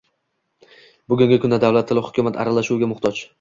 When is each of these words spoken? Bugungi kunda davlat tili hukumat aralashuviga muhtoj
Bugungi 1.13 1.37
kunda 1.43 1.59
davlat 1.65 1.89
tili 1.93 2.05
hukumat 2.07 2.41
aralashuviga 2.45 2.91
muhtoj 2.97 3.15